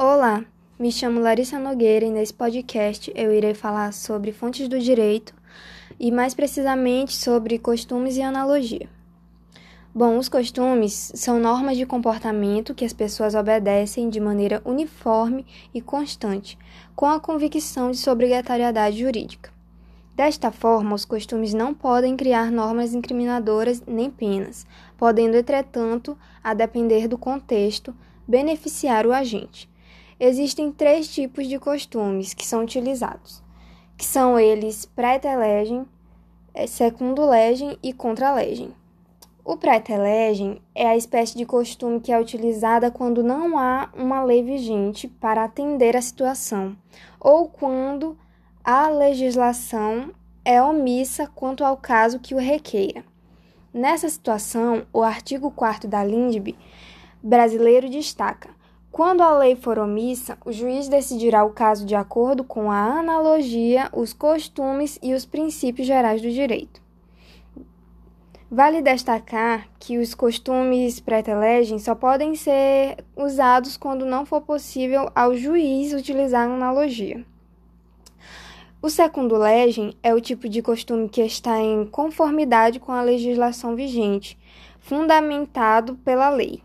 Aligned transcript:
Olá, 0.00 0.44
me 0.78 0.92
chamo 0.92 1.18
Larissa 1.18 1.58
Nogueira 1.58 2.06
e 2.06 2.10
nesse 2.10 2.32
podcast 2.32 3.12
eu 3.16 3.34
irei 3.34 3.52
falar 3.52 3.92
sobre 3.92 4.30
fontes 4.30 4.68
do 4.68 4.78
direito 4.78 5.34
e 5.98 6.12
mais 6.12 6.34
precisamente 6.34 7.16
sobre 7.16 7.58
costumes 7.58 8.16
e 8.16 8.22
analogia. 8.22 8.88
Bom, 9.92 10.16
os 10.16 10.28
costumes 10.28 11.10
são 11.16 11.40
normas 11.40 11.76
de 11.76 11.84
comportamento 11.84 12.76
que 12.76 12.84
as 12.84 12.92
pessoas 12.92 13.34
obedecem 13.34 14.08
de 14.08 14.20
maneira 14.20 14.62
uniforme 14.64 15.44
e 15.74 15.80
constante, 15.80 16.56
com 16.94 17.06
a 17.06 17.18
convicção 17.18 17.90
de 17.90 17.96
sua 17.96 18.12
obrigatoriedade 18.12 19.00
jurídica. 19.00 19.52
Desta 20.14 20.52
forma, 20.52 20.94
os 20.94 21.04
costumes 21.04 21.52
não 21.52 21.74
podem 21.74 22.16
criar 22.16 22.52
normas 22.52 22.94
incriminadoras 22.94 23.82
nem 23.84 24.08
penas, 24.08 24.64
podendo, 24.96 25.36
entretanto, 25.36 26.16
a 26.42 26.54
depender 26.54 27.08
do 27.08 27.18
contexto, 27.18 27.92
beneficiar 28.28 29.04
o 29.04 29.12
agente 29.12 29.68
existem 30.18 30.72
três 30.72 31.08
tipos 31.08 31.46
de 31.46 31.58
costumes 31.58 32.34
que 32.34 32.46
são 32.46 32.62
utilizados, 32.62 33.42
que 33.96 34.04
são 34.04 34.38
eles 34.38 34.84
pré-telegem, 34.84 35.86
é, 36.54 36.66
secundolegem 36.66 37.78
e 37.82 37.92
contra-legem. 37.92 38.74
O 39.44 39.56
pré-telegem 39.56 40.60
é 40.74 40.86
a 40.86 40.96
espécie 40.96 41.36
de 41.36 41.46
costume 41.46 42.00
que 42.00 42.12
é 42.12 42.20
utilizada 42.20 42.90
quando 42.90 43.22
não 43.22 43.58
há 43.58 43.88
uma 43.94 44.22
lei 44.22 44.42
vigente 44.42 45.08
para 45.08 45.44
atender 45.44 45.96
a 45.96 46.02
situação 46.02 46.76
ou 47.18 47.48
quando 47.48 48.18
a 48.62 48.88
legislação 48.88 50.12
é 50.44 50.62
omissa 50.62 51.26
quanto 51.26 51.64
ao 51.64 51.76
caso 51.76 52.18
que 52.18 52.34
o 52.34 52.38
requeira. 52.38 53.02
Nessa 53.72 54.08
situação, 54.08 54.86
o 54.92 55.02
artigo 55.02 55.50
4 55.50 55.88
da 55.88 56.04
LINDB 56.04 56.54
brasileiro 57.22 57.88
destaca: 57.88 58.50
quando 58.90 59.20
a 59.20 59.36
lei 59.36 59.54
for 59.54 59.78
omissa, 59.78 60.38
o 60.44 60.50
juiz 60.50 60.88
decidirá 60.88 61.44
o 61.44 61.50
caso 61.50 61.84
de 61.84 61.94
acordo 61.94 62.42
com 62.42 62.70
a 62.70 62.98
analogia, 62.98 63.88
os 63.92 64.12
costumes 64.12 64.98
e 65.02 65.14
os 65.14 65.24
princípios 65.24 65.86
gerais 65.86 66.22
do 66.22 66.30
direito. 66.30 66.80
Vale 68.50 68.80
destacar 68.80 69.68
que 69.78 69.98
os 69.98 70.14
costumes 70.14 71.00
pré-telegem 71.00 71.78
só 71.78 71.94
podem 71.94 72.34
ser 72.34 73.04
usados 73.14 73.76
quando 73.76 74.06
não 74.06 74.24
for 74.24 74.40
possível 74.40 75.10
ao 75.14 75.36
juiz 75.36 75.92
utilizar 75.92 76.48
a 76.48 76.54
analogia. 76.54 77.24
O 78.80 78.88
segundo 78.88 79.36
legem 79.36 79.94
é 80.02 80.14
o 80.14 80.20
tipo 80.20 80.48
de 80.48 80.62
costume 80.62 81.10
que 81.10 81.20
está 81.20 81.60
em 81.60 81.84
conformidade 81.84 82.80
com 82.80 82.90
a 82.90 83.02
legislação 83.02 83.76
vigente, 83.76 84.38
fundamentado 84.80 85.94
pela 85.96 86.30
lei 86.30 86.62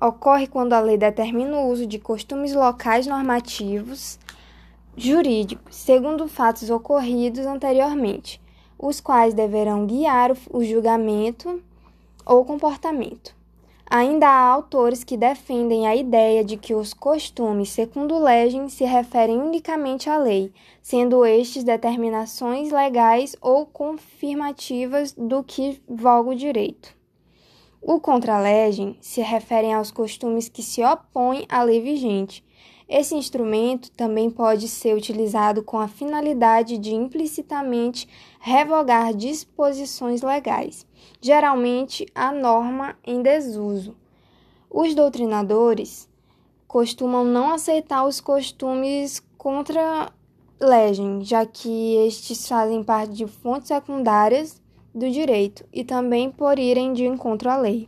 ocorre 0.00 0.46
quando 0.46 0.72
a 0.72 0.80
lei 0.80 0.96
determina 0.96 1.56
o 1.56 1.70
uso 1.70 1.86
de 1.86 1.98
costumes 1.98 2.54
locais 2.54 3.06
normativos 3.06 4.18
jurídicos, 4.96 5.76
segundo 5.76 6.26
fatos 6.26 6.70
ocorridos 6.70 7.44
anteriormente, 7.46 8.40
os 8.78 9.00
quais 9.00 9.34
deverão 9.34 9.86
guiar 9.86 10.32
o 10.50 10.64
julgamento 10.64 11.62
ou 12.24 12.44
comportamento. 12.44 13.34
Ainda 13.88 14.26
há 14.26 14.48
autores 14.48 15.04
que 15.04 15.16
defendem 15.16 15.86
a 15.86 15.94
ideia 15.94 16.42
de 16.42 16.56
que 16.56 16.74
os 16.74 16.92
costumes, 16.92 17.68
segundo 17.68 18.18
legem, 18.18 18.68
se 18.68 18.84
referem 18.84 19.38
unicamente 19.40 20.10
à 20.10 20.18
lei, 20.18 20.52
sendo 20.82 21.24
estes 21.24 21.62
determinações 21.62 22.72
legais 22.72 23.36
ou 23.40 23.64
confirmativas 23.64 25.12
do 25.12 25.44
que 25.44 25.80
voga 25.88 26.30
o 26.30 26.34
direito. 26.34 26.96
O 27.88 28.00
contralegem 28.00 28.96
se 29.00 29.20
refere 29.20 29.72
aos 29.72 29.92
costumes 29.92 30.48
que 30.48 30.60
se 30.60 30.82
opõem 30.82 31.46
à 31.48 31.62
lei 31.62 31.80
vigente. 31.80 32.44
Esse 32.88 33.14
instrumento 33.14 33.92
também 33.92 34.28
pode 34.28 34.66
ser 34.66 34.96
utilizado 34.96 35.62
com 35.62 35.78
a 35.78 35.86
finalidade 35.86 36.78
de 36.78 36.92
implicitamente 36.92 38.08
revogar 38.40 39.14
disposições 39.14 40.20
legais, 40.20 40.84
geralmente 41.20 42.04
a 42.12 42.32
norma 42.32 42.98
em 43.06 43.22
desuso. 43.22 43.94
Os 44.68 44.92
doutrinadores 44.92 46.08
costumam 46.66 47.24
não 47.24 47.52
aceitar 47.52 48.04
os 48.04 48.20
costumes 48.20 49.22
contra 49.38 50.12
legem, 50.58 51.22
já 51.22 51.46
que 51.46 51.94
estes 52.04 52.48
fazem 52.48 52.82
parte 52.82 53.12
de 53.12 53.28
fontes 53.28 53.68
secundárias 53.68 54.60
do 54.96 55.10
direito 55.10 55.62
e 55.70 55.84
também 55.84 56.30
por 56.30 56.58
irem 56.58 56.94
de 56.94 57.04
encontro 57.04 57.50
à 57.50 57.58
lei. 57.58 57.86